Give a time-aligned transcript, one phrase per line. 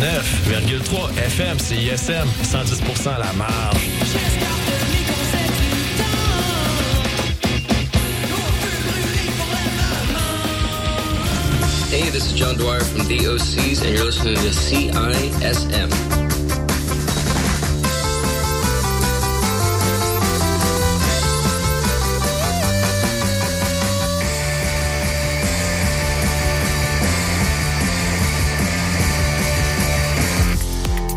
[0.00, 3.76] 9,3 FM, CISM, 110% la marge.
[11.90, 16.19] Hey, this is John Dwyer from the OCs, and you're listening to CISM.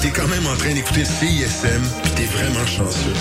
[0.00, 3.12] T'es quand même en train d'écouter CISM, pis t'es vraiment chanceux.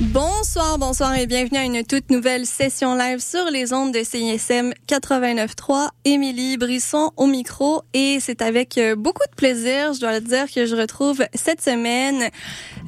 [0.00, 4.72] Bonsoir, bonsoir et bienvenue à une toute nouvelle session live sur les ondes de CISM
[4.88, 5.88] 89.3.
[6.04, 10.46] Émilie Brisson au micro et c'est avec euh, beaucoup de plaisir, je dois le dire,
[10.50, 12.30] que je retrouve cette semaine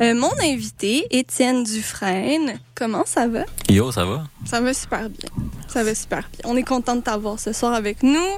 [0.00, 2.58] euh, mon invité, Étienne Dufresne.
[2.76, 3.44] Comment ça va?
[3.70, 4.24] Yo, ça va?
[4.44, 5.30] Ça va super bien.
[5.66, 6.50] Ça va super bien.
[6.50, 8.28] On est content de t'avoir ce soir avec nous.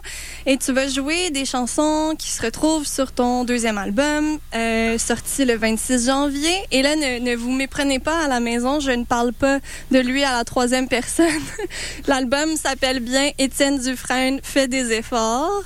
[0.46, 5.44] Et tu vas jouer des chansons qui se retrouvent sur ton deuxième album, euh, sorti
[5.44, 6.54] le 26 janvier.
[6.70, 9.58] Et là, ne, ne vous méprenez pas à la maison, je ne parle pas
[9.90, 11.26] de lui à la troisième personne.
[12.06, 15.64] L'album s'appelle bien Étienne Dufresne fait des efforts.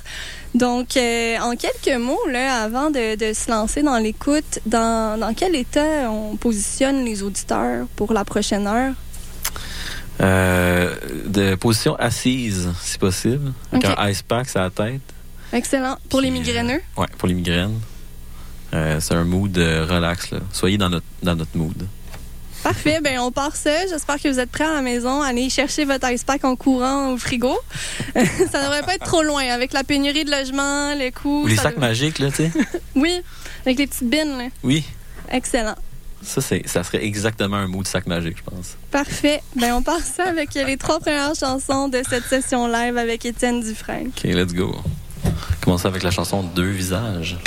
[0.53, 5.33] Donc, euh, en quelques mots, là, avant de, de se lancer dans l'écoute, dans, dans
[5.33, 8.93] quel état on positionne les auditeurs pour la prochaine heure?
[10.21, 10.93] Euh,
[11.25, 13.51] de position assise, si possible.
[13.71, 15.01] Avec un ice pack à la tête.
[15.51, 15.97] Excellent.
[16.09, 16.81] Pour les Puis, migraineux?
[16.97, 17.79] Ouais, pour les migraines.
[18.73, 20.39] Euh, c'est un mood euh, relax, là.
[20.51, 21.87] Soyez dans notre, dans notre mood.
[22.63, 23.85] Parfait, ben on part ça.
[23.87, 25.21] J'espère que vous êtes prêts à la maison.
[25.21, 27.53] Allez chercher votre ice pack en courant au frigo.
[28.15, 31.43] ça devrait pas être trop loin avec la pénurie de logements, les coûts.
[31.43, 32.51] Ou les sacs devrait- magiques, là, tu sais.
[32.95, 33.21] Oui,
[33.65, 34.37] avec les petites bines.
[34.37, 34.45] là.
[34.63, 34.85] Oui.
[35.29, 35.75] Excellent.
[36.21, 38.77] Ça, c'est, ça serait exactement un mood sac magique, je pense.
[38.91, 39.43] Parfait.
[39.57, 43.61] Ben on part ça avec les trois premières chansons de cette session live avec Étienne
[43.61, 44.07] Dufresne.
[44.07, 44.73] OK, let's go.
[45.61, 47.37] Commençons avec la chanson Deux visages.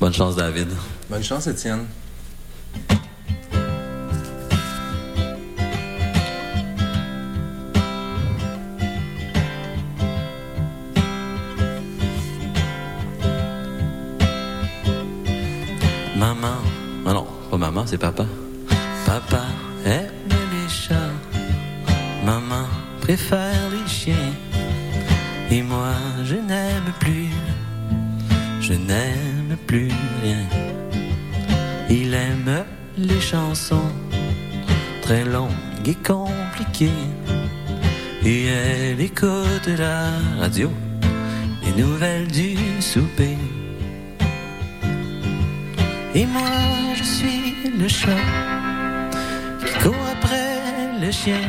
[0.00, 0.68] Bonne chance, David.
[1.08, 1.86] Bonne chance, Étienne.
[16.18, 16.58] Maman.
[17.06, 18.26] Ah non, pas maman, c'est papa.
[19.06, 19.44] Papa
[19.86, 20.10] aime
[20.52, 21.14] les chats.
[22.24, 22.66] Maman
[23.00, 24.32] préfère les chiens.
[25.50, 27.30] Et moi, je n'aime plus.
[28.60, 29.92] Je n'aime plus
[30.22, 30.44] rien.
[31.90, 32.64] Il aime
[32.98, 33.90] les chansons
[35.00, 35.50] très longues
[35.86, 36.90] et compliquées.
[38.24, 40.70] Et elle écoute la radio,
[41.64, 43.38] les nouvelles du souper.
[46.14, 46.50] Et moi,
[46.94, 48.24] je suis le chat
[49.64, 51.40] qui court après le chien,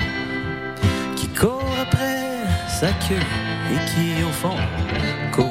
[1.17, 2.21] qui court après
[2.69, 3.25] sa queue
[3.73, 4.55] et qui, au fond,
[5.33, 5.48] court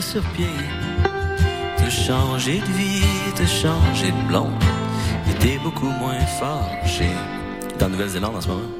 [0.00, 0.46] sur pied
[1.76, 4.64] te changer de vie, te changer de blonde.
[5.40, 7.10] T'es beaucoup moins fâché.
[7.76, 8.72] T'es en Nouvelle-Zélande en ce moment.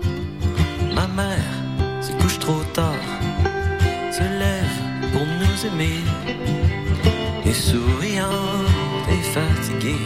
[0.95, 1.53] Ma mère
[2.01, 3.05] se couche trop tard,
[4.11, 4.77] se lève
[5.13, 6.01] pour nous aimer.
[7.45, 10.05] Et souriante et fatiguée,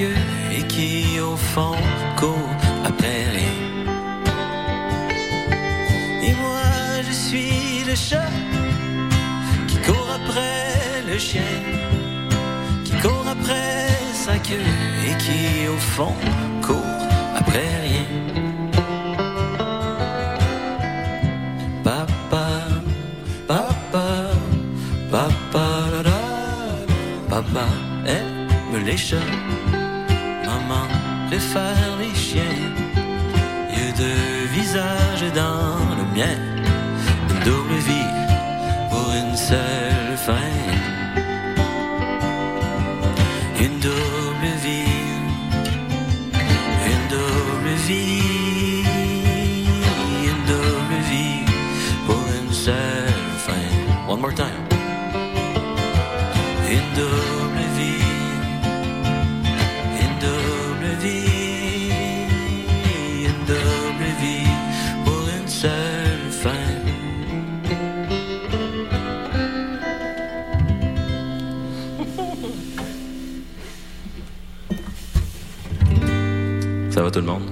[0.00, 1.76] et qui au fond
[2.16, 2.50] court
[2.84, 3.56] après rien.
[6.22, 6.62] Et moi
[7.06, 8.30] je suis le chat
[9.66, 11.42] qui court après le chien,
[12.84, 14.70] qui court après sa queue
[15.08, 16.14] et qui au fond
[16.62, 17.02] court
[17.34, 18.08] après rien.
[21.82, 22.46] Papa,
[23.48, 24.08] papa,
[25.10, 25.66] papa,
[27.28, 27.66] papa
[28.06, 29.16] aime les chats,
[31.28, 32.42] maman préfère les chiens.
[33.70, 36.36] Yeux de visage dans le mien,
[37.44, 38.12] double vie
[38.90, 40.34] pour une seule fin.
[43.60, 45.20] Une double vie,
[46.90, 48.84] une double vie,
[50.24, 51.44] une double vie
[52.06, 54.08] pour une seule fin.
[54.08, 54.66] One more time.
[56.70, 56.94] Une
[77.08, 77.42] va tout le monde?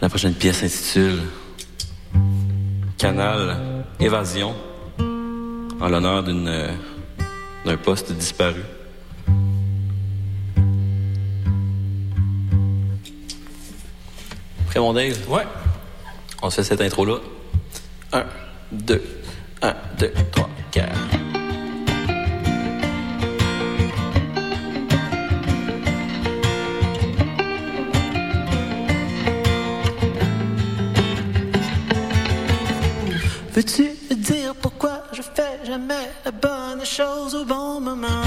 [0.00, 1.20] La prochaine pièce s'intitule
[2.98, 4.54] Canal Évasion
[5.80, 6.72] en l'honneur d'une euh,
[7.64, 8.62] d'un poste disparu.
[14.66, 15.16] Prêt mon Dave?
[15.28, 15.46] Ouais.
[16.42, 17.18] On se fait cette intro-là.
[18.12, 18.24] Un,
[18.72, 19.21] deux,
[20.02, 20.90] deux, trois, quatre.
[33.54, 35.94] Veux-tu me dire pourquoi je fais jamais
[36.24, 38.21] la bonne chose au bon moment?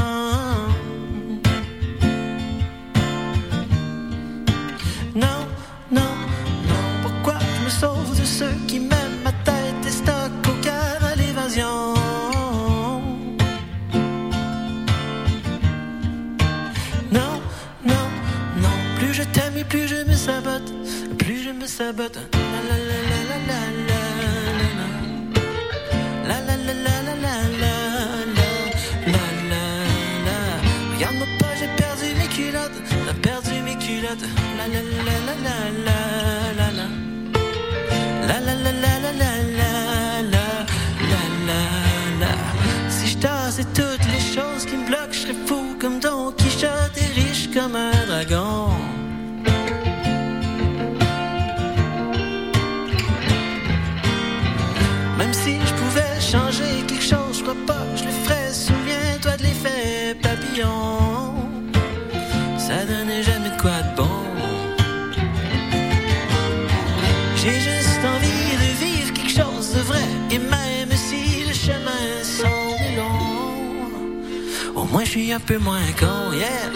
[75.18, 76.70] Un peu moins con, yeah.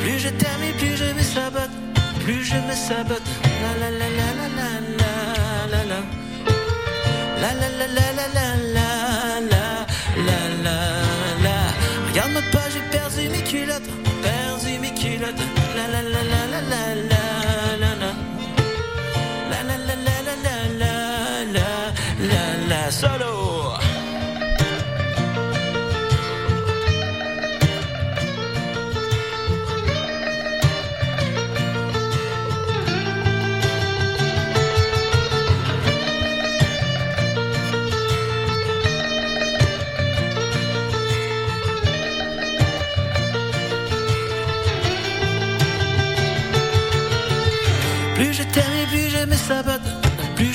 [0.00, 1.70] Plus je t'aime plus je me sabote.
[2.24, 3.22] Plus je me sabote.
[3.62, 4.70] La la la la la la.
[5.68, 6.00] La la la
[7.42, 9.15] la la la la la la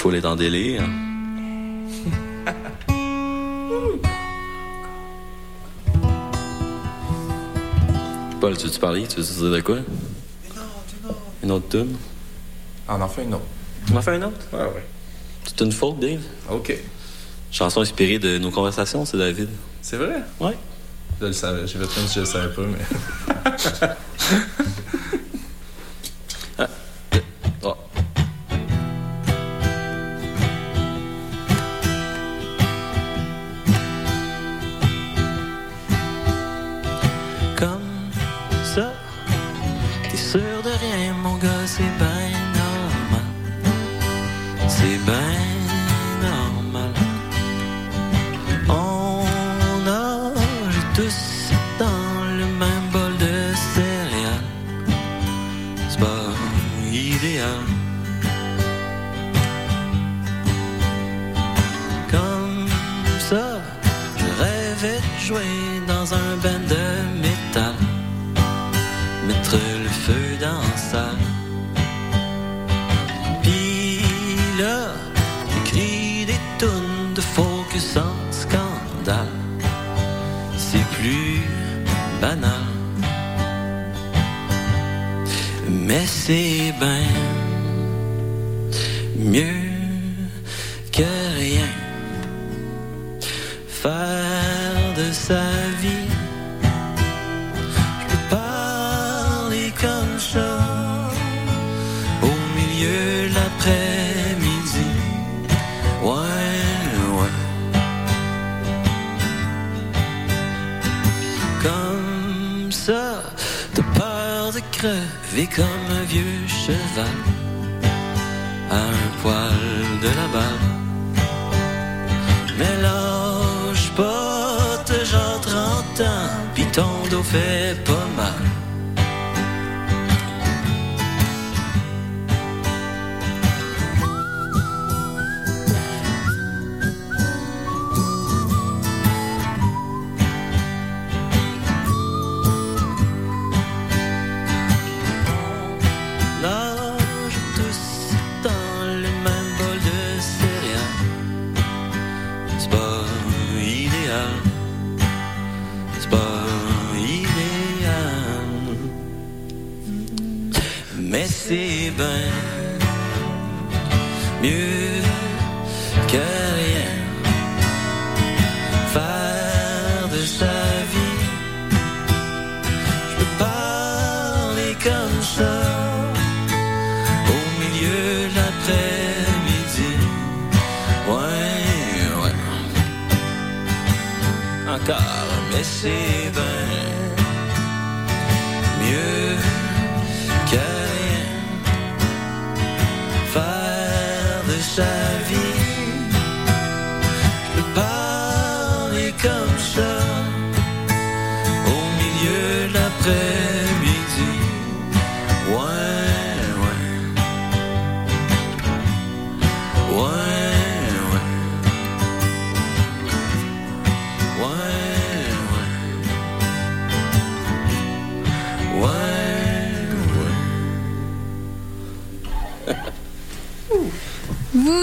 [0.00, 0.82] Foule est en délire.
[8.40, 9.06] Paul, tu veux-tu parler?
[9.06, 9.76] Tu veux dire de quoi?
[11.42, 11.96] Une autre tune?
[12.88, 13.44] Ah, on en fait une autre.
[13.92, 14.38] On en fait une autre?
[14.54, 14.86] Ouais, ouais.
[15.44, 16.22] C'est une faute, Dave?
[16.50, 16.74] OK.
[17.50, 19.50] Chanson inspirée de nos conversations, c'est David.
[19.82, 20.22] C'est vrai?
[20.40, 20.56] Ouais.
[21.20, 21.66] Je le savais.
[21.66, 22.78] J'ai fait comme si je le savais pas, mais.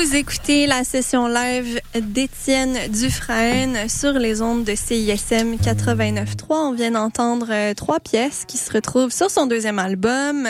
[0.08, 6.46] Vous écoutez la session live d'Étienne Dufresne sur les ondes de CISM 89.3.
[6.50, 10.48] On vient d'entendre euh, trois pièces qui se retrouvent sur son deuxième album,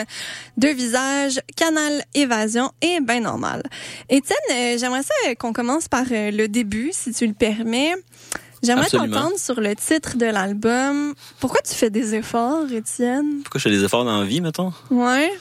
[0.58, 3.64] Deux visages, Canal Évasion et Ben Normal.
[4.08, 7.94] Étienne, euh, j'aimerais ça qu'on commence par euh, le début, si tu le permets.
[8.62, 11.14] J'aimerais t'entendre sur le titre de l'album.
[11.40, 13.40] Pourquoi tu fais des efforts, Étienne?
[13.42, 14.72] Pourquoi je fais des efforts dans la vie, mettons?
[14.92, 15.32] Ouais.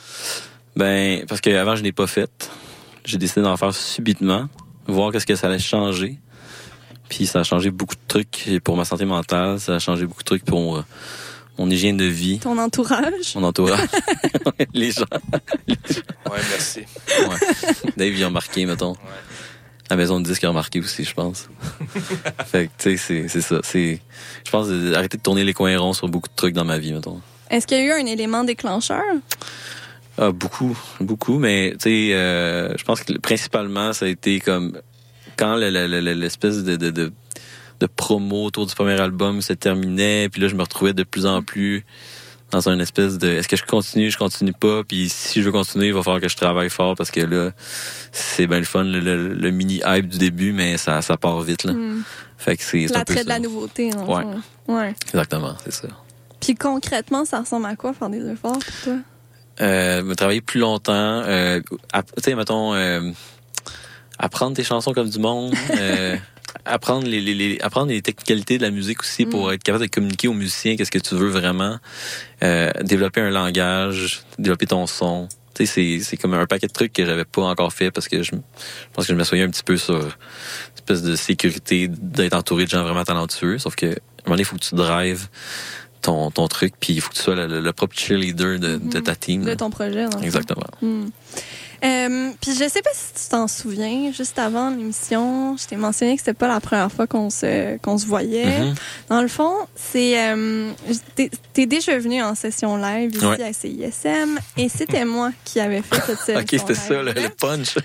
[0.76, 2.50] Ben, parce qu'avant, je n'ai pas fait.
[3.08, 4.50] J'ai décidé d'en faire subitement,
[4.86, 6.18] voir qu'est-ce que ça allait changer.
[7.08, 10.24] Puis ça a changé beaucoup de trucs pour ma santé mentale, ça a changé beaucoup
[10.24, 10.86] de trucs pour euh,
[11.58, 13.34] mon hygiène de vie, Ton entourage?
[13.36, 13.88] mon entourage,
[14.74, 15.06] les gens.
[15.70, 16.82] Ouais, merci.
[16.82, 17.92] Ouais.
[17.96, 18.98] Dave, il a remarqué, mettons.
[19.90, 21.48] La maison de disque a remarqué aussi, je pense.
[22.48, 23.60] fait que, tu sais, c'est- c'est ça.
[23.64, 24.02] C'est,
[24.46, 26.92] je pense, arrêter de tourner les coins ronds sur beaucoup de trucs dans ma vie,
[26.92, 27.22] mettons.
[27.50, 29.02] Est-ce qu'il y a eu un élément déclencheur?
[30.18, 34.80] Ah, beaucoup, beaucoup, mais tu sais, euh, je pense que principalement, ça a été comme
[35.38, 37.14] quand le- le- le- le- l'espèce de, de, de,
[37.80, 41.28] de promo autour du premier album se terminait, puis là, je me retrouvais de plus
[41.28, 41.86] en plus
[42.50, 45.52] dans une espèce de est-ce que je continue, je continue pas, puis si je veux
[45.52, 47.52] continuer, il va falloir que je travaille fort parce que là,
[48.12, 51.42] c'est bien le fun, le, le- le mini hype du début, mais ça, ça part
[51.42, 51.74] vite, là.
[51.74, 52.02] Hmm.
[52.40, 53.34] Fait que c'est c'est un peu L'attrait de ça.
[53.36, 53.92] la nouveauté.
[53.94, 54.22] en Ouais.
[54.24, 54.42] fond.
[54.76, 54.96] Ouais.
[55.10, 55.88] Exactement, c'est ça.
[56.40, 58.96] Puis concrètement, ça ressemble à quoi faire des efforts pour toi?
[59.62, 60.94] Euh, me travailler plus longtemps.
[60.94, 61.60] Euh,
[61.94, 63.12] tu sais, mettons, euh,
[64.20, 65.54] apprendre tes chansons comme du monde.
[65.78, 66.16] euh,
[66.66, 69.90] apprendre les, les, les- apprendre les technicalités de la musique aussi pour être capable de
[69.90, 71.78] communiquer aux musiciens qu'est-ce que tu veux vraiment.
[72.44, 75.28] Euh, développer un langage, développer ton son.
[75.54, 78.08] Tu sais, c'est, c'est comme un paquet de trucs que j'avais pas encore fait parce
[78.08, 78.38] que je, je
[78.94, 80.12] pense que je m'assoyais un petit peu sur une
[80.76, 83.58] espèce de sécurité d'être entouré de gens vraiment talentueux.
[83.58, 83.94] Sauf que, à un
[84.26, 85.28] moment donné, il faut que tu drives
[86.08, 89.16] ton, ton truc puis il faut que tu sois le, propre cheerleader de, de ta
[89.16, 89.44] team.
[89.44, 90.06] De ton projet.
[90.22, 90.68] Exactement.
[90.82, 91.08] Hmm.
[91.84, 96.16] Euh, puis je sais pas si tu t'en souviens, juste avant l'émission, je t'ai mentionné
[96.16, 98.62] que c'était pas la première fois qu'on se, qu'on se voyait.
[98.62, 98.76] Mhm.
[99.10, 100.72] Dans le fond, c'est euh,
[101.16, 103.44] t'es, déjà venu en session live ici Ouais.
[103.44, 107.76] à CISM et c'était moi qui avais fait cette session Ok, c'était ça, le, punch.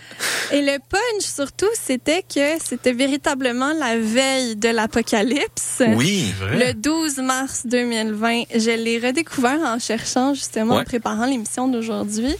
[0.52, 5.82] Et le punch surtout, c'était que c'était véritablement la veille de l'apocalypse.
[5.96, 6.32] Oui.
[6.52, 12.34] Le 12 mars 2020, je l'ai redécouvert en cherchant justement, en préparant l'émission d'aujourd'hui.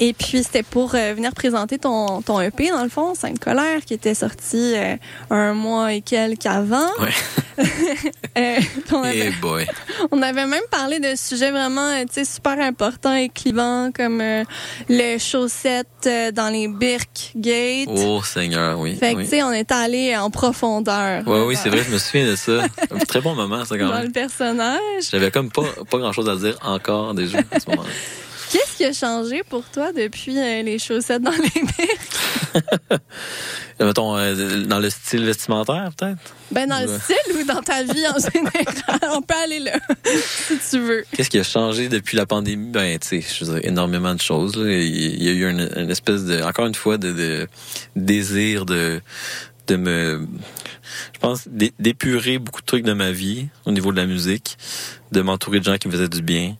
[0.00, 3.80] Et puis c'était pour euh, venir présenter ton, ton EP dans le fond, Sainte Colère,
[3.86, 4.96] qui était sorti euh,
[5.30, 6.88] un mois et quelques avant.
[7.00, 7.10] Ouais.
[8.36, 8.56] Euh,
[8.90, 9.64] on, avait, Eh boy.
[10.10, 14.20] on avait même parlé de sujets vraiment, euh, tu sais, super importants et clivants comme
[14.20, 14.42] euh,
[14.88, 17.88] les chaussettes euh, dans les birques gate.
[17.90, 18.96] Oh Seigneur, oui.
[18.96, 19.24] Fait que oui.
[19.24, 21.22] tu sais, on est allé en profondeur.
[21.28, 22.64] Ouais, oui, dans- c'est vrai, je me souviens de ça.
[22.90, 24.06] Un très bon moment, ça, quand Dans même.
[24.06, 24.80] le personnage.
[25.12, 27.88] J'avais comme pas, pas grand chose à dire encore déjà à ce moment-là.
[28.54, 33.00] Qu'est-ce qui a changé pour toi depuis euh, les chaussettes dans les birques?
[33.80, 36.20] Euh, Mettons, euh, dans le style vestimentaire, peut-être?
[36.52, 39.00] Ben, dans le style ou dans ta vie en général?
[39.12, 39.72] On peut aller là,
[40.14, 41.04] si tu veux.
[41.10, 42.70] Qu'est-ce qui a changé depuis la pandémie?
[42.70, 44.54] Ben, tu sais, je veux dire, énormément de choses.
[44.54, 44.70] là.
[44.72, 47.48] Il y a eu une, une espèce de, encore une fois, de, de
[47.96, 49.00] désir de,
[49.66, 50.24] de me,
[51.12, 54.56] je pense, d'é- d'épurer beaucoup de trucs de ma vie au niveau de la musique,
[55.10, 56.56] de m'entourer de gens qui me faisaient du bien.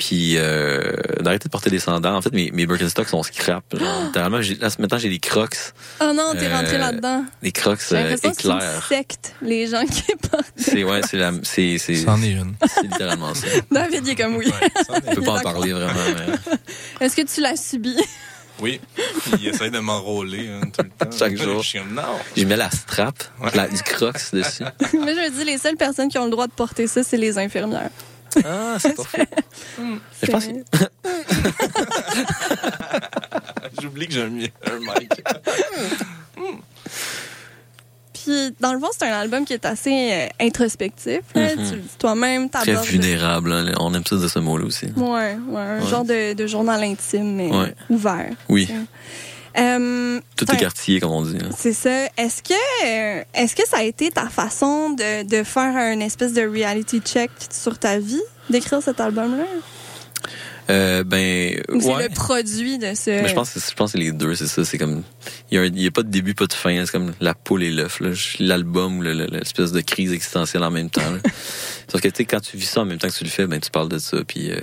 [0.00, 2.14] Puis euh, d'arrêter de porter des sandales.
[2.14, 3.62] En fait, mes, mes Birkenstocks sont scrap.
[3.78, 5.58] Genre, littéralement, j'ai- là, maintenant, j'ai des crocs.
[6.00, 7.22] Oh non, t'es Euh, rentré là-dedans.
[7.42, 8.86] Des crocs euh, que c'est une éclairs.
[8.88, 10.46] secte, les gens qui portent.
[10.56, 12.54] C'est, ouais, c'est la, c'est, c'est, C'en est une.
[12.66, 13.46] c'est littéralement ça.
[13.70, 14.46] David, il est comme oui.
[14.46, 14.66] Ouais,
[14.96, 16.54] est Je peux pas en parler vraiment, mais...
[17.06, 17.94] Est-ce que tu l'as subi?
[18.58, 18.80] Oui.
[19.38, 21.14] Il essaie de m'enrôler hein, tout le temps.
[21.14, 21.62] Chaque jour.
[21.62, 22.02] Je non.
[22.34, 23.50] Je mets la strap, Ouais.
[23.54, 24.62] la- du crocs dessus.
[24.62, 27.18] Moi, je me dis, les seules personnes qui ont le droit de porter ça, c'est
[27.18, 27.90] les infirmières.
[28.44, 29.18] Ah, c'est pas faux.
[30.22, 30.52] Je pense que-
[33.80, 35.22] J'oublie que j'ai un, mi- un mic.
[38.12, 41.20] Puis, dans le fond, c'est un album qui est assez euh, introspectif.
[41.34, 41.54] là.
[41.54, 43.52] Le dis toi-même, Très vulnérable.
[43.52, 43.72] hein.
[43.80, 44.86] On aime ça de ce mot-là aussi.
[44.96, 45.88] Ouais, ouais, un Ouais.
[45.88, 47.74] genre de, de journal intime, mais Ouais.
[47.88, 48.30] ouvert.
[48.50, 48.68] Oui,
[49.58, 51.38] Euh, tout est quartier, comme on dit.
[51.38, 51.48] là.
[51.56, 52.06] C'est ça.
[52.16, 56.42] Est-ce que, est-ce que ça a été ta façon de, de faire un espèce de
[56.42, 59.44] reality check sur ta vie, d'écrire cet album-là?
[60.70, 62.08] Euh, ben, Ou c'est ouais.
[62.08, 63.10] le produit de ce...
[63.10, 64.64] Mais je pense que je pense que c'est les deux, c'est ça.
[64.64, 65.02] C'est comme
[65.50, 66.84] il y, a a pas de début, pas de fin.
[66.84, 68.00] C'est comme la poule et l'œuf.
[68.38, 71.00] L'album l'espèce de crise existentielle en même temps.
[71.88, 73.46] Sauf que tu sais, quand tu vis ça en même temps que tu le fais,
[73.48, 74.18] ben tu parles de ça.
[74.24, 74.60] Puis euh,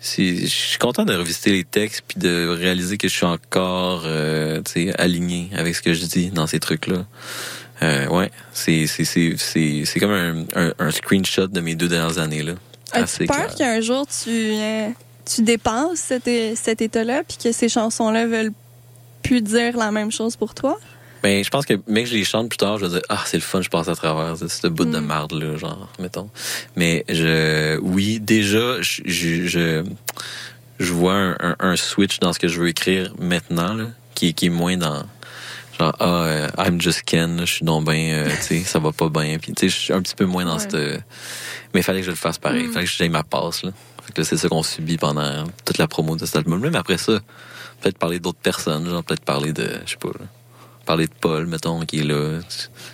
[0.00, 4.62] je suis content de revisiter les textes puis de réaliser que je suis encore euh,
[4.96, 7.04] aligné avec ce que je dis dans ces trucs là.
[7.82, 11.88] Euh, ouais, c'est c'est c'est c'est c'est comme un, un, un screenshot de mes deux
[11.88, 12.54] dernières années là.
[12.92, 14.88] As-tu peur qu'un jour tu, euh,
[15.24, 18.52] tu dépasses cet, cet état-là puis que ces chansons-là veulent
[19.22, 20.78] plus dire la même chose pour toi?
[21.22, 23.36] Ben, je pense que, mec, je les chante plus tard, je vais dire, ah, c'est
[23.36, 25.04] le fun, je passe à travers ce bout de Mm.
[25.04, 26.30] marde, là, genre, mettons.
[26.76, 29.84] Mais je, oui, déjà, je, je, je,
[30.78, 34.32] je vois un, un, un switch dans ce que je veux écrire maintenant, là, qui,
[34.32, 35.02] qui est moins dans,
[35.78, 38.78] genre, ah, euh, I'm just Ken, là, je suis donc ben, euh, tu sais, ça
[38.78, 40.60] va pas bien, puis tu sais, je suis un petit peu moins dans Ouais.
[40.60, 40.74] cette,
[41.74, 42.72] mais il fallait que je le fasse pareil, il Mm.
[42.74, 43.72] fallait que j'aille ma passe, là.
[44.06, 46.60] Fait que là, c'est ça qu'on subit pendant toute la promo de cet album.
[46.60, 47.18] Même après ça,
[47.82, 50.24] peut-être parler d'autres personnes, genre peut-être parler de, je sais pas, là,
[50.88, 52.40] parler de Paul, mettons, qui est là,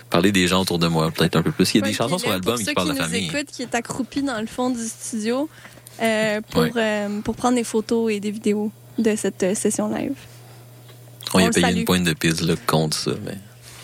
[0.09, 1.73] parler des gens autour de moi, peut-être un peu plus.
[1.73, 3.29] Il y a Ouais, des chansons sur l'album qui parlent de la famille.
[3.29, 5.49] nous écoutent, qui est accroupi dans le fond du studio
[6.01, 6.71] euh, pour, Ouais.
[6.75, 10.11] euh, pour prendre des photos et des vidéos de cette euh, session live.
[11.33, 13.37] On y a payé une pointe de pizza là, contre ça, mais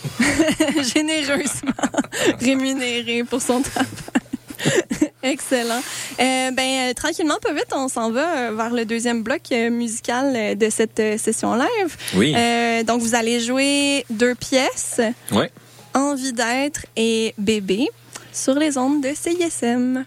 [0.94, 1.72] Généreusement
[2.42, 5.11] rémunéré pour son travail.
[5.24, 5.82] Excellent.
[6.20, 10.58] Euh, ben euh, tranquillement, pas vite, on s'en va euh, vers le deuxième bloc musical
[10.58, 11.98] de cette session live.
[12.16, 15.00] oui, Euh, donc vous allez jouer deux pièces,
[15.32, 15.52] ouais.
[15.94, 17.88] Envie d'être et Bébé,
[18.34, 20.06] sur les ondes de CISM.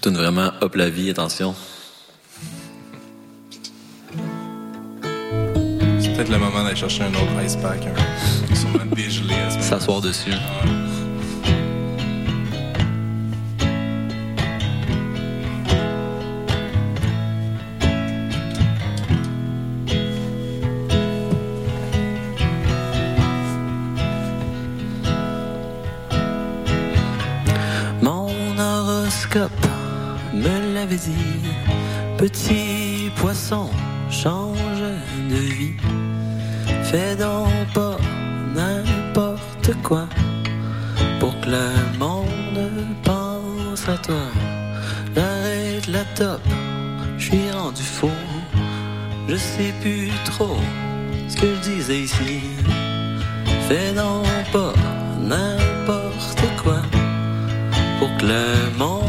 [0.00, 1.54] Tout vraiment hop la vie, attention.
[6.00, 7.80] C'est peut-être le moment d'aller chercher un autre ice pack.
[8.54, 9.62] Sûrement dégelé moment.
[9.62, 10.30] S'asseoir dessus.
[10.64, 10.79] Mon
[29.32, 31.52] Me l'avait dit,
[32.18, 33.70] petit poisson,
[34.10, 34.82] change
[35.30, 35.74] de vie.
[36.82, 37.96] Fais donc pas
[38.56, 40.08] n'importe quoi
[41.20, 44.26] pour que le monde pense à toi.
[45.16, 46.42] Arrête la top,
[47.16, 48.10] je suis rendu fou,
[49.28, 50.56] je sais plus trop
[51.28, 52.40] ce que je disais ici.
[53.68, 54.72] Fais donc pas
[55.20, 56.82] n'importe quoi
[58.00, 58.99] pour que le monde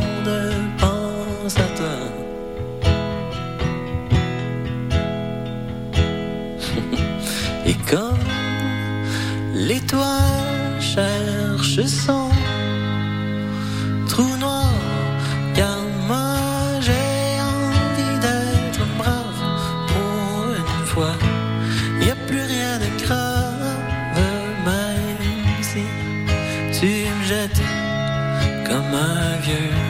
[9.91, 10.17] toi
[10.79, 12.29] cherche son
[14.07, 14.73] trou noir,
[15.53, 16.33] car moi
[16.79, 19.43] j'ai envie d'être brave
[19.91, 21.15] pour une fois.
[22.07, 23.79] Y a plus rien de grave,
[24.65, 25.83] même si
[26.77, 27.63] tu me jettes
[28.67, 29.80] comme un vieux.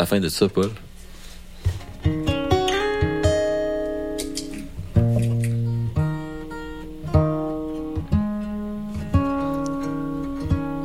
[0.00, 0.70] la fin de ça, Paul?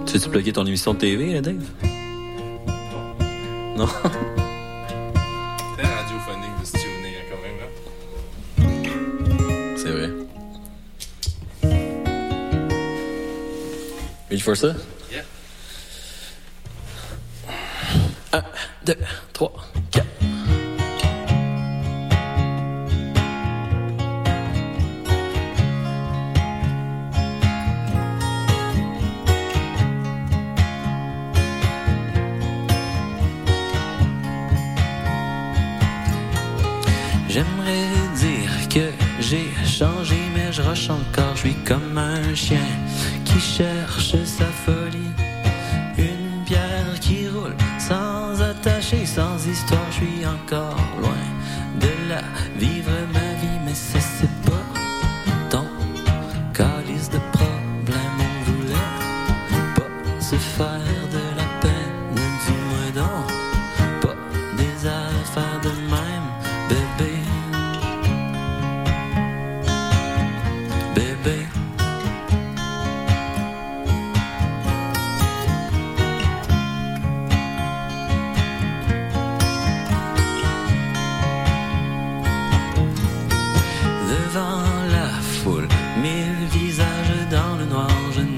[0.06, 1.64] Tu veux-tu plugger ton émission de TV, là, hein, Dave?
[3.78, 3.86] Non.
[3.86, 3.88] Non?
[5.78, 7.72] La radiophonique de Stioné, quand même, hein?
[9.78, 10.10] C'est vrai.
[14.30, 14.76] Il faut ça?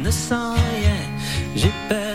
[0.07, 1.03] the sun, yeah.
[1.53, 2.06] J'ai peur.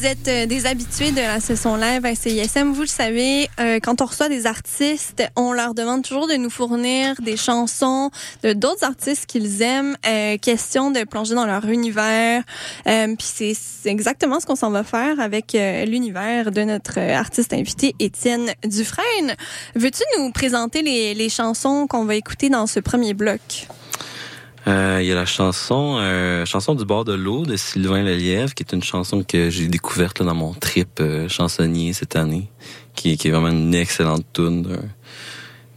[0.00, 3.80] Vous êtes euh, des habitués de la session live à CISM, vous le savez, euh,
[3.82, 8.10] quand on reçoit des artistes, on leur demande toujours de nous fournir des chansons
[8.42, 12.42] de d'autres artistes qu'ils aiment, euh, question de plonger dans leur univers.
[12.86, 17.14] Euh, Puis c'est exactement ce qu'on s'en va faire avec euh, l'univers de notre euh,
[17.14, 19.34] artiste invité, Étienne Dufresne.
[19.74, 23.68] Veux-tu nous présenter les, les chansons qu'on va écouter dans ce premier bloc?
[24.66, 28.54] Euh, Il y a la chanson euh, chanson du bord de l'eau de Sylvain Lelièvre,
[28.54, 32.48] qui est une chanson que j'ai découverte là, dans mon trip euh, chansonnier cette année,
[32.94, 34.66] qui, qui est vraiment une excellente tune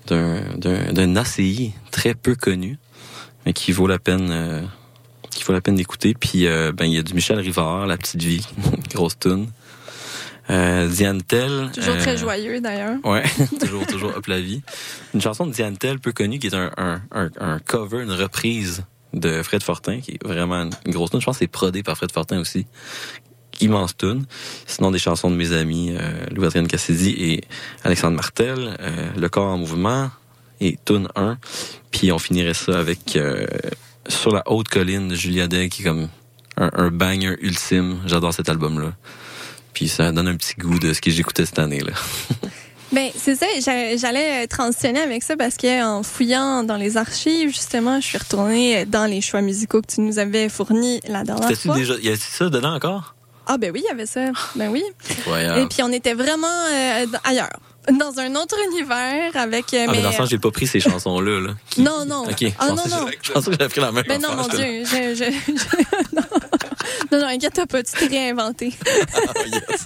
[0.07, 2.77] d'un ACI très peu connu,
[3.45, 4.61] mais qui vaut la peine euh,
[5.29, 6.13] qui vaut la peine d'écouter.
[6.13, 8.45] Puis euh, ben il y a du Michel Rivard, La petite vie,
[8.93, 9.47] grosse tune.
[10.49, 11.69] Euh, Diane Tell.
[11.73, 12.97] Toujours euh, très joyeux d'ailleurs.
[13.05, 13.23] Ouais,
[13.59, 14.61] toujours, toujours hop la vie.
[15.13, 18.11] Une chanson de Diane Tell peu connue qui est un, un, un, un cover, une
[18.11, 21.21] reprise de Fred Fortin, qui est vraiment une grosse tune.
[21.21, 22.65] Je pense que c'est prodé par Fred Fortin aussi.
[23.61, 24.25] Immense tune.
[24.65, 27.43] Sinon, des chansons de mes amis, euh, Louis-Adrien Cassidy et
[27.83, 30.09] Alexandre Martel, euh, Le corps en mouvement
[30.59, 31.37] et tune 1.
[31.91, 33.45] Puis on finirait ça avec euh,
[34.07, 36.09] Sur la haute colline de Julia Day, qui est comme
[36.57, 37.99] un, un banger ultime.
[38.07, 38.93] J'adore cet album-là.
[39.83, 41.91] Puis ça donne un petit goût de ce que j'écoutais cette année-là.
[42.93, 46.95] Ben c'est ça, j'a- j'allais euh, transitionner avec ça parce que en fouillant dans les
[46.95, 51.23] archives, justement, je suis retournée dans les choix musicaux que tu nous avais fournis la
[51.23, 51.75] dernière fois.
[51.75, 53.15] déjà, y a ça dedans encore?
[53.47, 54.27] Ah ben oui, il y avait ça.
[54.55, 54.83] Ben oui.
[55.27, 57.49] Et puis on était vraiment euh, ailleurs,
[57.91, 59.73] dans un autre univers avec.
[59.73, 61.49] euh, Ah, mais mais, dans le sens, j'ai pas pris ces chansons-là, là.
[61.69, 62.23] Qui- Non, non.
[62.23, 62.45] Ok.
[62.59, 63.05] Ah, non, non.
[63.21, 65.51] Je pensais que j'avais pris la même Ben non, mon Dieu, je, je, je-
[66.15, 66.21] non.
[67.11, 68.73] non, non, inquiète pas, tu t'es réinventé.
[68.87, 69.85] ah, yes.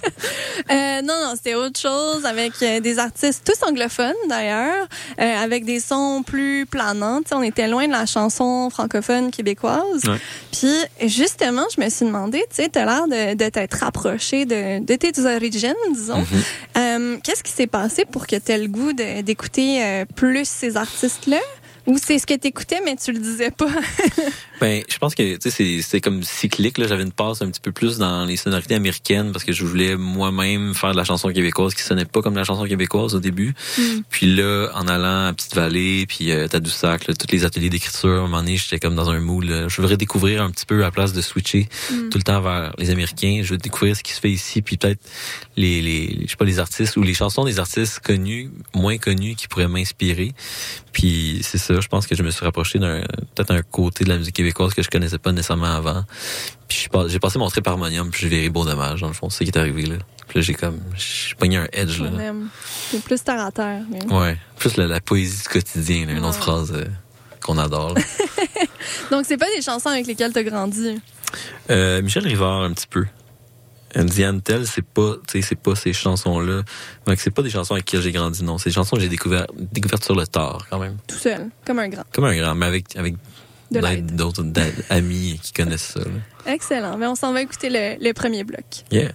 [0.70, 4.86] Euh, non, non, c'était autre chose avec euh, des artistes tous anglophones d'ailleurs,
[5.20, 7.20] euh, avec des sons plus planants.
[7.22, 10.04] Tu sais, on était loin de la chanson francophone québécoise.
[10.06, 10.18] Ouais.
[10.52, 14.84] Puis justement, je me suis demandé, tu sais, t'as l'air de, de t'être rapproché de,
[14.84, 16.18] de tes origines, disons.
[16.18, 16.26] Mhm.
[16.76, 16.87] Euh,
[17.22, 21.40] Qu'est-ce qui s'est passé pour que tu aies le goût d'écouter euh, plus ces artistes-là?
[21.86, 23.70] Ou c'est ce que t'écoutais, mais tu le disais pas?
[24.60, 26.78] Ben, je pense que tu sais, c'est comme cyclique.
[26.78, 29.64] Là, j'avais une passe un petit peu plus dans les sonorités américaines parce que je
[29.64, 33.20] voulais moi-même faire de la chanson québécoise qui sonnait pas comme la chanson québécoise au
[33.20, 33.54] début.
[33.78, 33.82] Mm.
[34.10, 38.10] Puis là, en allant à Petite Vallée, puis euh, Tadoussac, là, tous les ateliers d'écriture,
[38.10, 39.44] à un moment donné, j'étais comme dans un mood.
[39.44, 39.68] là.
[39.68, 42.08] Je voudrais découvrir un petit peu à place de switcher Mm.
[42.10, 43.40] tout le temps vers les Américains.
[43.42, 45.00] Je veux découvrir ce qui se fait ici, puis peut-être
[45.56, 49.34] les, les, je sais pas, les artistes ou les chansons des artistes connus, moins connus,
[49.34, 50.32] qui pourraient m'inspirer.
[50.92, 53.00] Puis c'est ça, je pense que je me suis rapproché d'un
[53.34, 56.04] peut-être un côté de la musique québécoise que je connaissais pas nécessairement avant.
[56.68, 59.44] Puis j'ai passé mon trip harmonium, puis j'ai viré beau dommage, dans le fond, c'est
[59.44, 59.96] ce qui est arrivé là.
[60.28, 62.10] Puis là, j'ai comme j'ai pogné un edge là.
[62.90, 63.82] C'est plus terre à terre.
[64.10, 66.84] Ouais, plus la, la poésie du quotidien, là, une autre phrase euh,
[67.42, 67.94] qu'on adore.
[67.94, 68.02] là.
[69.10, 71.00] Donc, c'est pas des chansons avec lesquelles t'as grandi?
[71.70, 73.06] Euh, Michel Rivard un petit peu.
[73.96, 76.62] Diane Tell, c'est pas, c'est pas ces chansons-là.
[77.06, 78.58] Donc c'est pas des chansons avec lesquelles j'ai grandi, non.
[78.58, 80.98] C'est des chansons que j'ai découvertes découvertes sur le tard, quand même.
[81.06, 82.04] Tout seul, comme un grand.
[82.12, 83.14] Comme un grand, mais avec, avec.
[83.70, 86.00] D'autres d'a- amis qui connaissent ça.
[86.00, 86.52] là.
[86.52, 86.96] Excellent.
[86.96, 88.64] Mais on s'en va écouter le, le premier bloc.
[88.90, 89.12] Yeah.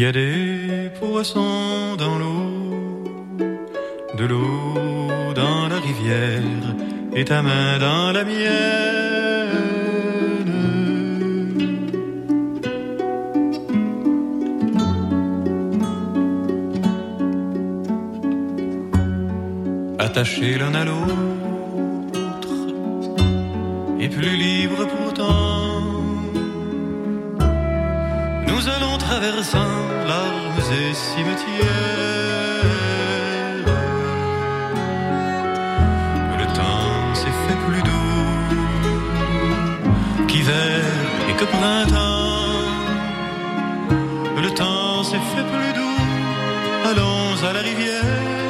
[0.00, 3.04] Y a des poissons dans l'eau,
[4.16, 6.40] de l'eau dans la rivière,
[7.14, 8.40] et ta main dans la mienne.
[19.98, 21.14] Attachés l'un à l'autre,
[24.00, 25.82] et plus libres pourtant.
[28.48, 31.66] Nous allons traversant larmes et cimetières.
[36.40, 38.26] Le temps s'est fait plus doux
[40.28, 40.82] qu'hiver
[41.28, 42.30] et que printemps.
[44.46, 46.02] Le temps s'est fait plus doux.
[46.90, 48.40] Allons à la rivière.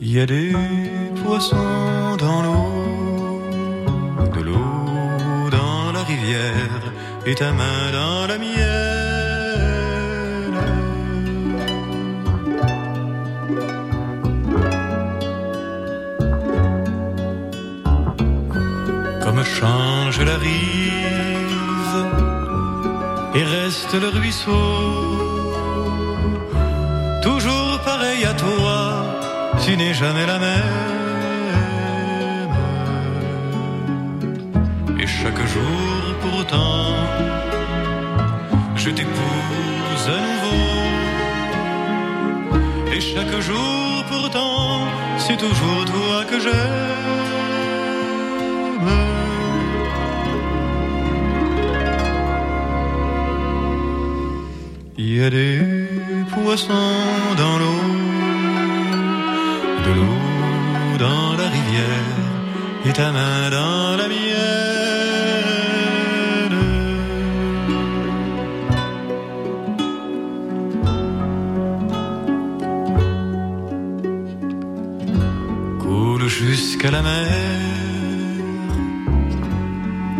[0.00, 0.52] Il y a des
[1.22, 2.05] poissons
[7.28, 8.96] et ta main dans la mienne.
[19.22, 20.86] Comme change la rive
[23.44, 24.52] reste le ruisseau.
[27.22, 28.78] Toujours pareil à toi,
[29.64, 30.86] tu n'es jamais la même.
[35.00, 35.85] Et chaque jour
[38.76, 40.62] je t'épouse à nouveau.
[42.94, 44.80] Et chaque jour pourtant,
[45.18, 46.96] c'est toujours toi que j'aime.
[54.98, 55.60] Il y a des
[56.32, 56.72] poissons
[57.36, 57.84] dans l'eau,
[59.86, 62.16] de l'eau dans la rivière,
[62.86, 63.50] et ta main
[76.86, 77.26] jusqu'à la mer,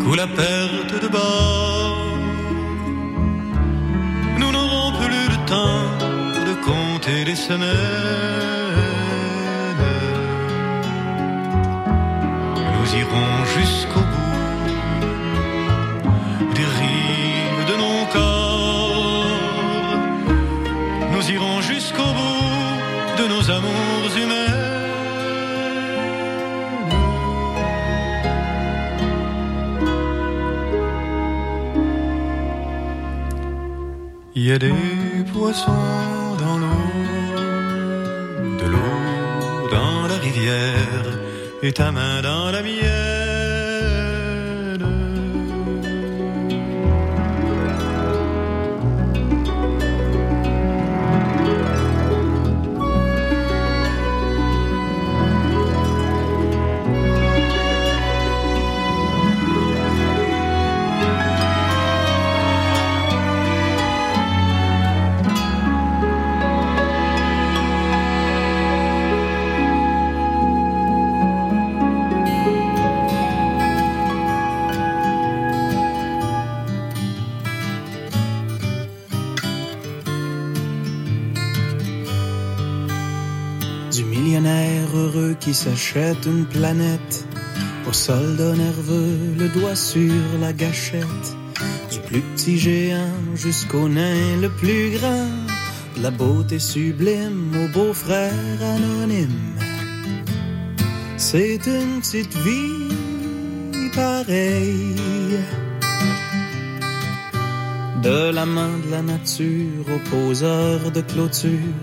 [0.01, 2.19] coule la perte de bord.
[4.39, 5.85] Nous n'aurons plus le temps
[6.47, 8.46] de compter les semaines.
[85.87, 87.27] S'achète une planète.
[87.89, 91.29] Au soldat nerveux, le doigt sur la gâchette.
[91.91, 95.29] Du plus petit géant jusqu'au nain le plus grand.
[96.03, 99.55] La beauté sublime au beau-frère anonyme.
[101.17, 105.39] C'est une petite vie pareille.
[108.03, 111.81] De la main de la nature au poseur de clôture,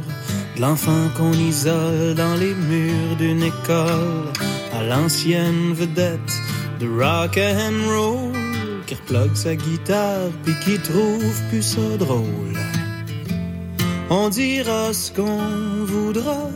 [0.59, 4.31] l'enfant qu'on isole dans les murs d'une école,
[4.73, 6.33] à l'ancienne vedette
[6.79, 8.31] de rock and roll,
[8.85, 12.57] qui replogue sa guitare puis qui trouve plus ça drôle.
[14.09, 16.49] On dira ce qu'on voudra,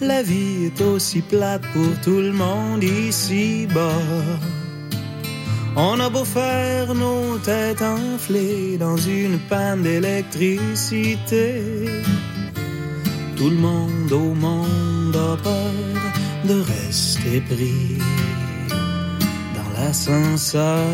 [0.00, 4.02] la vie est aussi plate pour tout le monde ici-bas.
[5.76, 11.62] On a beau faire nos têtes enflées dans une panne d'électricité.
[13.40, 15.72] Tout le monde au monde a peur
[16.44, 17.96] de rester pris
[19.56, 20.84] dans l'ascenseur.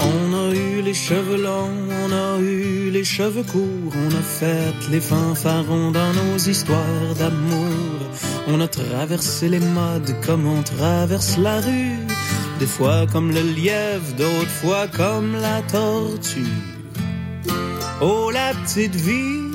[0.00, 4.72] On a eu les cheveux longs, on a eu les cheveux courts, on a fait
[4.90, 7.85] les fanfarons dans nos histoires d'amour.
[8.48, 11.98] On a traversé les modes comme on traverse la rue,
[12.60, 16.46] des fois comme le lièvre, d'autres fois comme la tortue.
[18.00, 19.50] Oh la petite vie,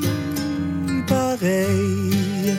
[1.08, 2.56] pareille.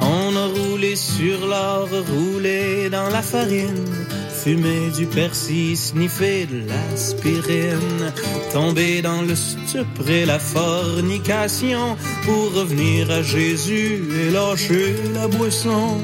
[0.00, 3.99] On a roulé sur l'or, roulé dans la farine,
[4.42, 8.12] fumé du persil, sniffé de l'aspirine,
[8.52, 15.98] tombé dans le stupre et la fornication pour revenir à Jésus et lâcher la boisson.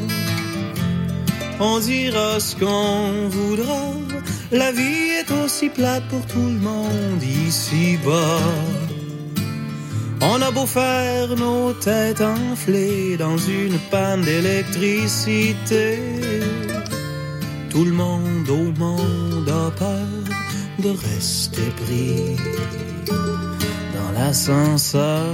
[1.60, 3.84] On dira ce qu'on voudra,
[4.52, 8.40] la vie est aussi plate pour tout le monde ici-bas.
[10.20, 16.00] On a beau faire nos têtes enflées dans une panne d'électricité.
[17.76, 20.08] Tout le monde au monde a peur
[20.78, 22.36] de rester pris
[23.94, 25.26] dans l'ascenseur.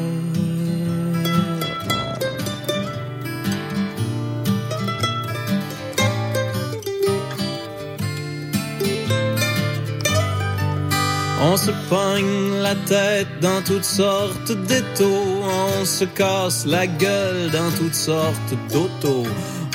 [11.45, 15.45] On se pogne la tête dans toutes sortes d'étaux,
[15.78, 19.28] on se casse la gueule dans toutes sortes d'autos.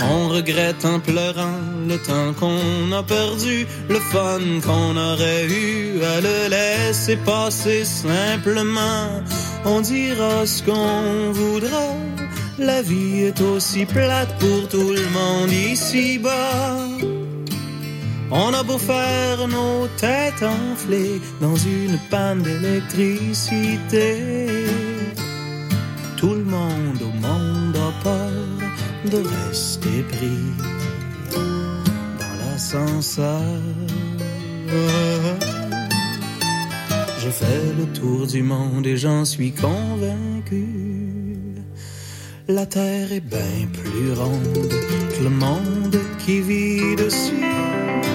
[0.04, 6.22] On regrette en pleurant le temps qu'on a perdu, le fun qu'on aurait eu à
[6.22, 9.24] le laisser passer simplement.
[9.66, 11.96] On dira ce qu'on voudra,
[12.60, 16.78] la vie est aussi plate pour tout le monde ici-bas.
[18.30, 24.18] On a beau faire nos têtes enflées dans une panne d'électricité.
[26.18, 27.02] Tout le monde
[29.06, 30.44] de rester pris
[32.20, 33.42] dans l'ascenseur.
[37.20, 40.68] J'ai fait le tour du monde et j'en suis convaincu.
[42.48, 44.70] La terre est bien plus ronde
[45.14, 48.07] que le monde qui vit dessus.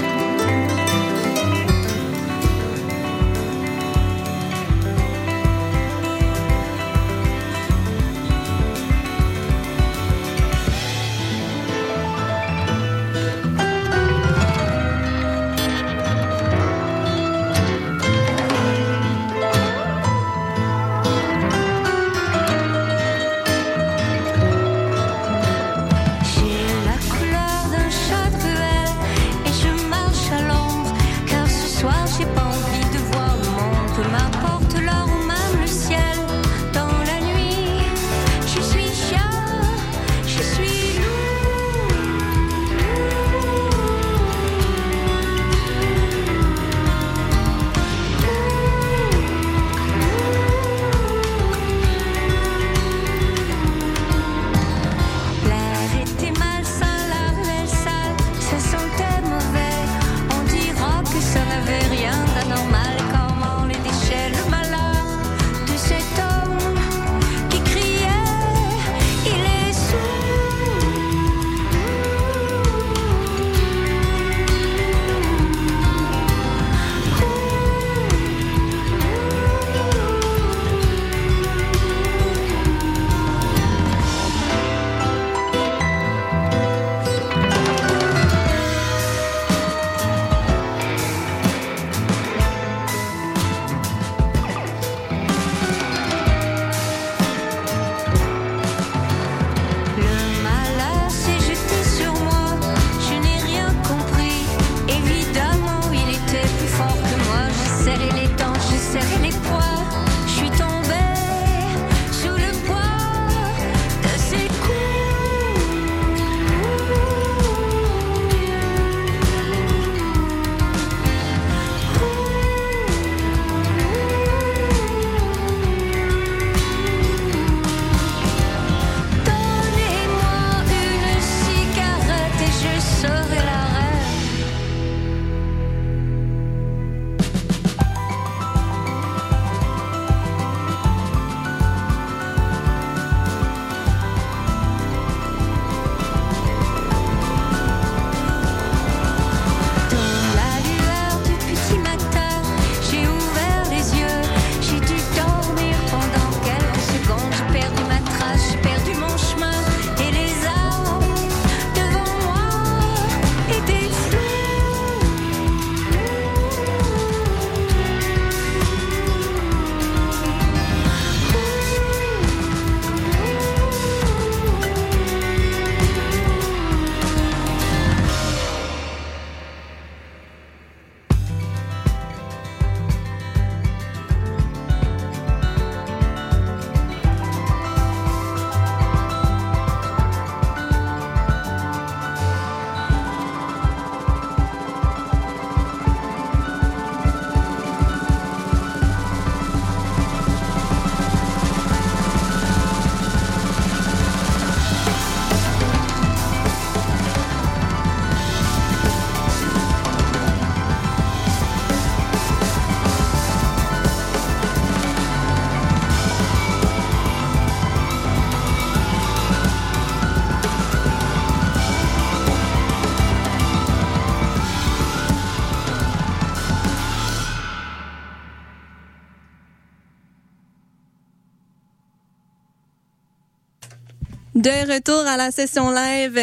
[234.43, 236.19] De retour à la session live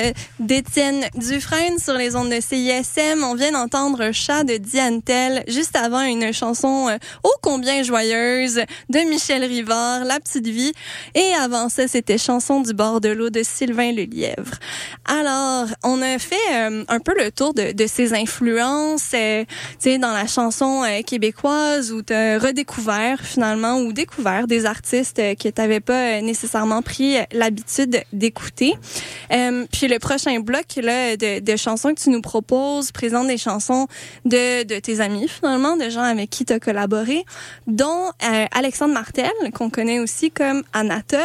[0.50, 3.24] d'Étienne Dufresne sur les ondes de CISM.
[3.24, 8.60] On vient d'entendre Chat de Diane Tell, juste avant une chanson euh, ô combien joyeuse
[8.90, 10.74] de Michel Rivard, La Petite Vie.
[11.14, 14.56] Et avant ça, c'était Chanson du bord de l'eau de Sylvain Lelièvre.
[15.06, 19.92] Alors, on a fait euh, un peu le tour de, de ses influences, euh, tu
[19.92, 25.48] sais, dans la chanson québécoise où tu as redécouvert finalement ou découvert des artistes que
[25.48, 28.74] tu n'avais pas nécessairement pris l'habitude d'écouter.
[29.30, 33.88] Puis le prochain bloc là, de, chansons que tu nous proposes présente des chansons
[34.26, 37.26] de, tes amis finalement, de gens avec qui tu as collaboré,
[37.68, 41.20] dont euh, Alexandre Martel, qu'on connaît aussi comme Anatole,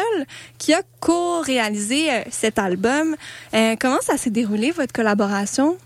[0.58, 3.16] qui a co-réalisé euh, cet album.
[3.54, 5.76] Euh, comment ça s'est déroulé, votre collaboration?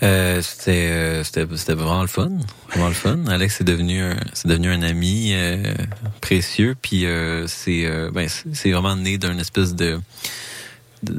[0.00, 2.32] C'était, vraiment le fun,
[2.68, 3.20] vraiment le fun.
[3.26, 5.34] Alex est devenu un, c'est devenu un ami
[6.20, 7.06] précieux, puis
[7.46, 9.98] c'est, ben, c'est c'est vraiment né d'une espèce de-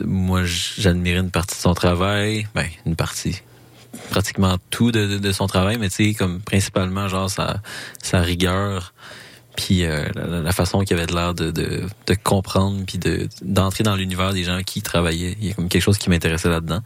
[0.06, 3.42] moi j'admirais une partie de son travail, ben une partie,
[4.10, 7.62] pratiquement tout de, de, de son travail, mais tu sais comme principalement genre sa,
[8.02, 8.94] sa rigueur,
[9.56, 13.30] puis euh, la, la façon qu'il avait de l'air de, de, de comprendre, puis de
[13.42, 15.38] d'entrer dans l'univers des gens qui travaillaient.
[15.40, 16.82] Il y a comme quelque chose qui m'intéressait là-dedans.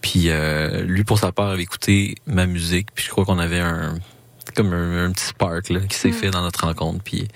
[0.00, 2.88] Puis euh, lui, pour sa part, avait écouté ma musique.
[2.94, 3.98] Puis je crois qu'on avait un
[4.54, 6.12] comme un, un petit spark là, qui s'est Mm.
[6.14, 7.02] fait dans notre rencontre.
[7.04, 7.28] Puis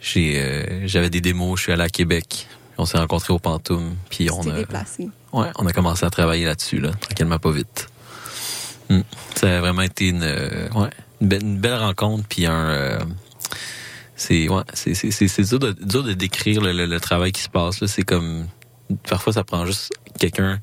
[0.00, 1.58] j'ai euh, j'avais des démos.
[1.58, 2.46] Je suis allé à Québec.
[2.78, 3.96] On s'est rencontrés au Pantoum.
[4.10, 5.08] Puis on a déplacé.
[5.32, 7.88] ouais, on a commencé à travailler là-dessus là, tranquillement pas vite.
[8.90, 9.00] Mm.
[9.34, 12.24] Ça a vraiment été une euh, ouais, une, belle, une belle rencontre.
[12.28, 12.98] Puis un euh,
[14.16, 17.84] c'est ouais, c'est dur de dur de décrire le, le, le travail qui se passe.
[17.86, 18.46] C'est comme
[19.08, 20.60] parfois ça prend juste quelqu'un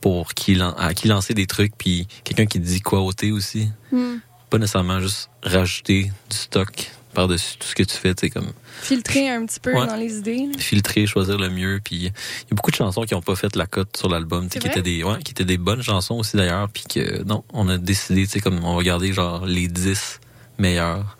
[0.00, 3.70] pour qui à qui lancer des trucs puis quelqu'un qui dit quoi ôter aussi.
[3.92, 4.16] Hmm.
[4.50, 8.52] Pas nécessairement juste rajouter du stock par-dessus tout ce que tu fais, c'est comme
[8.84, 9.86] Filtrer un petit peu Ouais.
[9.86, 10.46] dans les idées.
[10.52, 10.58] là.
[10.58, 11.80] filtrer, choisir le mieux.
[11.82, 12.10] Puis il y a
[12.54, 14.68] beaucoup de chansons qui ont pas fait la cote sur l'album, tu sais, C'est qui
[14.68, 16.68] étaient des, ouais, qui étaient des bonnes chansons aussi d'ailleurs.
[16.68, 20.20] Puis que non, on a décidé, tu sais, comme on va garder genre les 10
[20.58, 21.16] meilleures.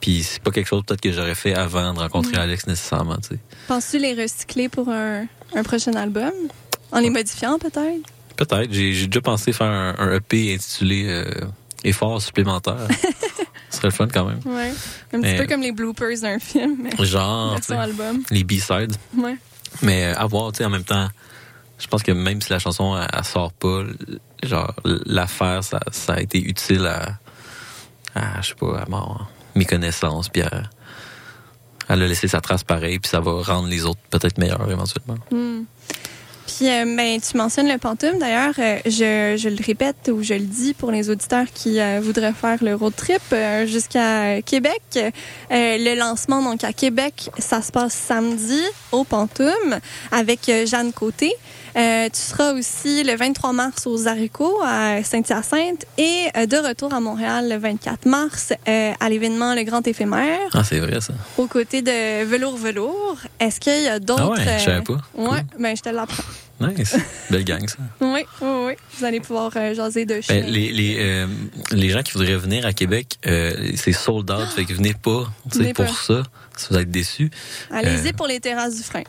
[0.00, 2.36] Puis c'est pas quelque chose peut-être que j'aurais fait avant de rencontrer.
[2.36, 3.38] Alex nécessairement, tu sais.
[3.68, 6.32] Penses-tu les recycler pour un, un prochain album?
[6.92, 8.06] En les modifiant peut-être?
[8.36, 8.70] Peut-être.
[8.72, 11.24] J'ai j'ai déjà pensé faire un, un EP intitulé euh,
[11.84, 12.86] Effort supplémentaire.
[13.90, 14.40] Ce serait le fun quand même.
[14.44, 14.72] Ouais.
[15.12, 18.22] Un petit peu comme les bloopers d'un film, mais Genre, album.
[18.30, 18.96] les B-sides.
[19.16, 19.36] Ouais.
[19.82, 21.08] Mais euh, à voir, tu sais, en même temps,
[21.78, 23.82] je pense que même si la chanson, elle, elle sort pas,
[24.42, 24.74] genre,
[25.04, 27.18] l'affaire, ça, ça a été utile à,
[28.14, 29.18] à je sais pas, à mon-
[29.54, 30.62] mes connaissances, puis à,
[31.88, 35.18] elle a laissé sa trace pareille, puis ça va rendre les autres peut-être meilleurs éventuellement.
[35.30, 35.62] Hmm.
[36.56, 38.18] Puis, euh, ben, tu mentionnes le Pantoum.
[38.18, 42.00] D'ailleurs, euh, je, je le répète ou je le dis pour les auditeurs qui euh,
[42.02, 43.20] voudraient faire le road trip
[43.66, 44.80] jusqu'à Québec.
[45.50, 48.60] Le lancement, donc à Québec, ça se passe samedi
[48.92, 49.78] au Pantoum
[50.12, 51.30] avec Jeanne Côté.
[51.74, 57.48] Tu seras aussi le 23 mars aux haricots à Saint-Hyacinthe et de retour à Montréal
[57.50, 61.12] le 24 mars à l'événement Le Grand Éphémère Ah, c'est vrai, ça.
[61.36, 63.18] aux côtés de Velours Velours.
[63.40, 64.22] Est-ce qu'il y a d'autres...
[64.22, 64.98] Ah ouais, je savais pas.
[65.16, 66.22] Ouais, ben je te l'apprends.
[66.60, 66.96] Nice.
[67.30, 67.76] Belle gang, ça.
[68.00, 68.72] Oui, oui, oui.
[68.98, 70.40] Vous allez pouvoir euh, jaser de chien.
[70.40, 71.26] Ben, les, les, euh,
[71.72, 75.30] les gens qui voudraient venir à Québec, euh, c'est sold out, fait que venez pas,
[75.52, 75.92] Venez pour pas.
[75.92, 76.22] ça,
[76.56, 77.30] si vous êtes déçus.
[77.70, 79.02] Allez-y pour les terrasses du frein.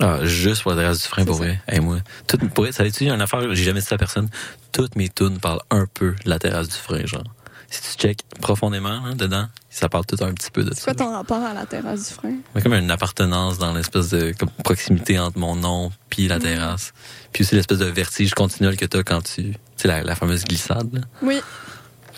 [0.00, 1.60] Ah, juste pour l'adresse du frein, pour vrai.
[1.66, 3.98] Hey, moi, tout, pour vrai, ça va être une affaire, j'ai jamais dit ça à
[3.98, 4.28] personne.
[4.72, 7.24] Toutes mes tunes parlent un peu de la terrasse du frein, genre.
[7.70, 10.94] Si tu check profondément, hein, dedans, ça parle tout un petit peu de C'est ça.
[10.94, 12.30] quoi ton rapport à la terrasse du frein?
[12.30, 16.28] Il y a comme une appartenance dans l'espèce de comme, proximité entre mon nom puis
[16.28, 16.42] la Mhm.
[16.44, 16.92] terrasse.
[17.32, 19.42] Puis aussi l'espèce de vertige continuel que t'as quand tu...
[19.42, 21.00] Tu sais, la, la fameuse glissade, là.
[21.22, 21.40] Oui.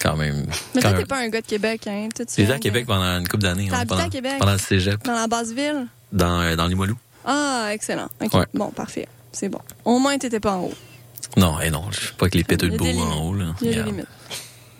[0.01, 0.46] Quand même.
[0.74, 2.09] Mais toi, t'es pas un gars de Québec, hein?
[2.14, 3.66] Tu J'étais à Québec pendant une couple d'années.
[3.68, 4.32] T'as hein, habité à Québec?
[4.38, 5.88] Pendant le cégep, Dans la basse ville?
[6.12, 6.96] dans, euh, dans Limoilou.
[7.24, 8.09] Ah, excellent.
[8.22, 8.32] OK.
[8.34, 8.46] Ouais.
[8.55, 9.09] Bon, parfait.
[9.32, 9.61] C'est bon.
[9.84, 10.74] Au moins, t'étais pas en haut.
[11.36, 13.46] Non, eh non, je suis pas avec les péteux de beau en haut, là.
[13.61, 13.88] Il y a des Regarde.
[13.90, 14.07] limites.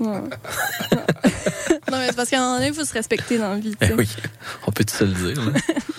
[1.91, 3.75] Non, mais c'est parce qu'à un moment donné, il faut se respecter dans la vie.
[3.81, 4.09] Eh oui,
[4.67, 5.53] on peut tout se le dire, là.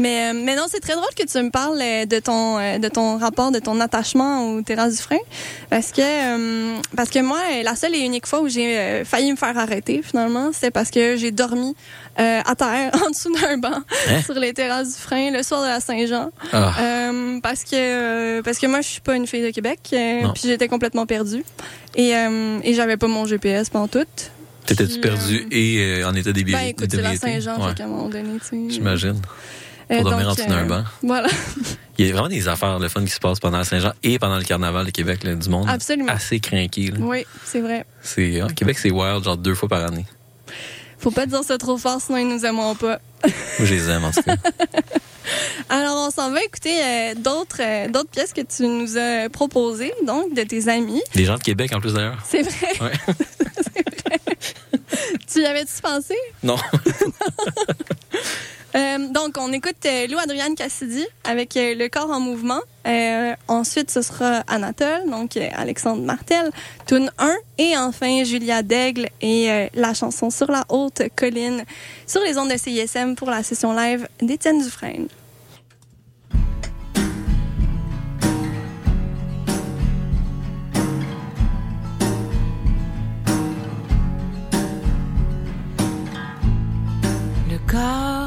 [0.00, 2.78] Mais, euh, mais non, c'est très drôle que tu me parles euh, de ton, euh,
[2.78, 5.18] de ton rapport, de ton attachement aux terrasses du frein.
[5.68, 9.56] Parce que, parce que moi, la seule et unique fois où j'ai failli me faire
[9.58, 11.76] arrêter, finalement, c'était parce que j'ai dormi
[12.18, 13.78] euh, à terre, en dessous d'un banc,
[14.08, 14.22] Hein?
[14.24, 16.30] sur les terrasses du frein, le soir de la Saint-Jean.
[16.52, 16.72] Ah.
[16.80, 20.42] Euh, parce que parce que moi, je suis pas une fille de Québec, euh, puis
[20.46, 21.44] j'étais complètement perdue.
[21.94, 24.04] Et, et j'avais pas mon GPS pendant tout.
[24.66, 26.62] T'étais-tu Puis, perdu et en état d'ébriété?
[26.62, 27.16] Ben écoute, c'est la?
[27.16, 28.70] Saint-Jean, Ouais, qu'à un moment donné, tu.
[28.70, 29.20] J'imagine.
[29.90, 30.84] Pour euh, dormir en dessous d'un euh, banc.
[31.02, 31.28] Voilà.
[31.98, 34.38] Il y a vraiment des affaires le fun qui se passent pendant Saint-Jean et pendant
[34.38, 35.68] le carnaval de Québec, là, du monde.
[35.68, 36.12] Absolument.
[36.12, 36.92] Assez craqué.
[36.98, 37.84] Oui, c'est vrai.
[38.00, 40.06] C'est, hein, Québec, c'est wild, genre deux fois par année.
[40.98, 43.00] Faut pas dire ça trop fort, sinon ils nous aimeront pas.
[43.24, 43.32] Moi,
[43.64, 44.36] je les aime, en tout cas.
[45.68, 50.34] Alors, on s'en va écouter euh, d'autres d'autres pièces que tu nous as proposées, donc,
[50.34, 51.02] de tes amis.
[51.14, 52.18] Des gens de Québec, en plus, d'ailleurs.
[52.26, 52.80] C'est vrai.
[52.80, 52.92] Ouais.
[53.06, 54.20] vrai.
[55.32, 56.14] tu y avais-tu pensé?
[56.42, 56.56] Non.
[56.56, 57.12] non.
[58.74, 62.60] Euh, donc, on écoute euh, Lou Adrienne Cassidy avec euh, Le corps en mouvement.
[63.48, 66.50] ensuite, ce sera Anatole, donc Alexandre Martel,
[66.86, 67.36] Tune 1.
[67.58, 71.64] Et enfin, Julia Daigle et la chanson Sur la haute colline
[72.06, 75.08] sur les ondes de CISM pour la session live d'Étienne Dufresne.
[87.50, 88.19] Le corps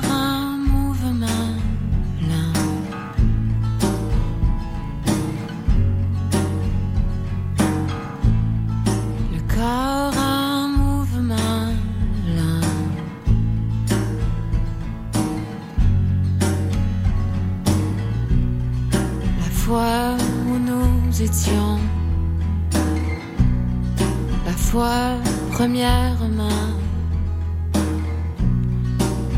[24.45, 25.17] la foi
[25.51, 26.69] première main,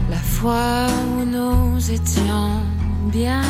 [0.10, 2.62] la foi où nous étions
[3.12, 3.44] bien.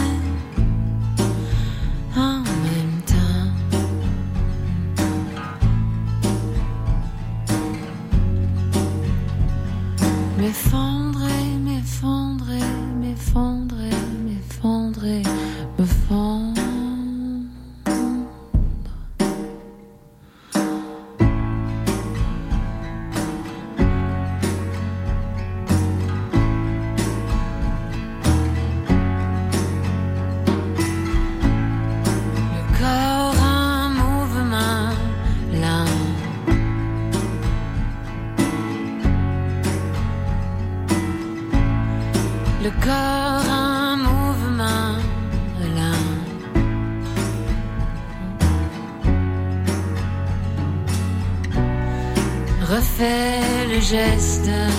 [53.95, 54.74] geste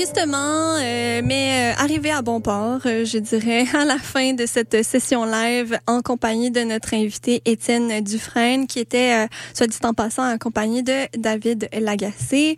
[0.00, 4.46] tristement, euh, mais euh, arrivé à bon port, euh, je dirais, à la fin de
[4.46, 9.76] cette session live en compagnie de notre invité Étienne Dufresne, qui était, euh, soit dit
[9.82, 12.56] en passant, accompagné de David Lagacé.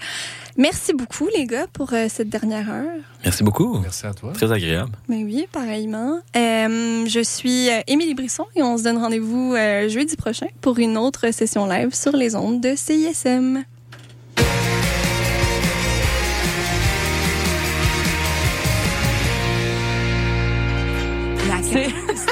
[0.56, 3.00] Merci beaucoup, les gars, pour euh, cette dernière heure.
[3.24, 3.76] Merci beaucoup.
[3.80, 4.32] Merci à toi.
[4.34, 4.92] Très agréable.
[5.08, 6.20] Mais oui, pareillement.
[6.36, 10.96] Euh, je suis Émilie Brisson et on se donne rendez-vous euh, jeudi prochain pour une
[10.96, 13.64] autre session live sur les ondes de CISM.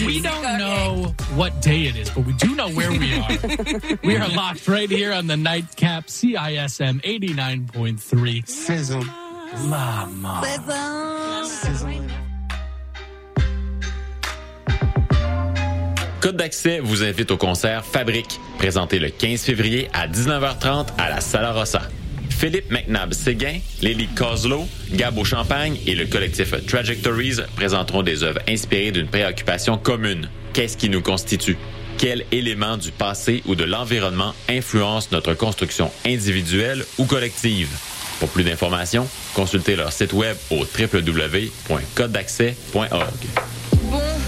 [0.00, 3.98] We don't know what day it is, but we do know where we are.
[4.02, 8.48] we are locked right here on the nightcap CISM 89.3.
[8.48, 9.04] Sizzle.
[9.68, 10.42] Mama.
[16.20, 21.20] Code d'accès vous invite au concert Fabrique, présenté le 15 février à 19h30 à la
[21.20, 21.82] Sala Rossa.
[22.36, 29.06] Philippe McNabb-Séguin, Lily Coslow, Gabo Champagne et le collectif Trajectories présenteront des œuvres inspirées d'une
[29.06, 30.28] préoccupation commune.
[30.52, 31.56] Qu'est-ce qui nous constitue?
[31.96, 37.68] Quel élément du passé ou de l'environnement influence notre construction individuelle ou collective?
[38.20, 43.53] Pour plus d'informations, consultez leur site web au www.codedaccès.org.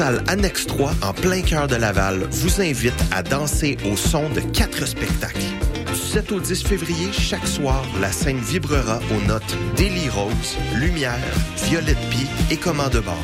[0.00, 4.40] Salle Annexe 3, en plein cœur de Laval, vous invite à danser au son de
[4.40, 5.44] quatre spectacles.
[5.92, 11.18] Du 7 au 10 février, chaque soir, la scène vibrera aux notes Daily Rose, Lumière,
[11.64, 13.14] Violette Pie et Commande de bord.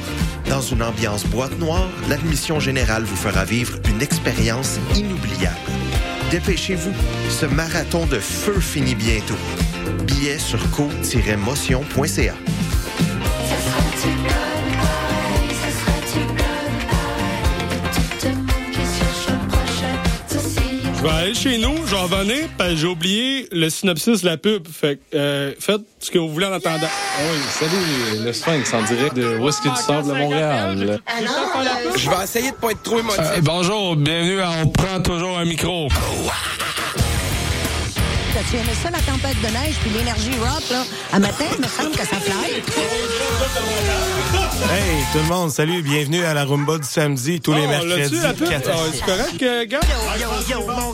[0.50, 5.56] Dans une ambiance boîte noire, l'admission générale vous fera vivre une expérience inoubliable.
[6.30, 6.92] Dépêchez-vous,
[7.30, 9.38] ce marathon de feu finit bientôt.
[10.06, 12.34] Billets sur co-motion.ca.
[21.06, 24.36] vais aller chez nous, je vais revenir, parce que j'ai oublié le synopsis de la
[24.36, 24.66] pub.
[24.68, 26.88] Fait que, euh, faites ce que vous voulez en attendant.
[27.20, 31.00] Oui, salut, le Sphinx en direct de Whisky du Sable de Montréal?
[31.96, 33.20] Je vais essayer de pas être trop émotif.
[33.20, 35.88] Euh, bonjour, bienvenue à On prend toujours un micro.
[38.36, 40.84] T'as-tu aimé ça, la tempête de neige puis l'énergie rock, là?
[41.10, 42.52] À matin, il me semble que ça fly.
[44.70, 48.16] Hey, tout le monde, salut, bienvenue à la rumba du samedi, tous les Oh, mercredis.
[48.16, 48.48] l'as-tu, la pub?
[48.50, 48.80] 4 à 6.
[48.92, 49.80] C'est correct, euh, gars?
[50.20, 50.92] Yo, yo, yo.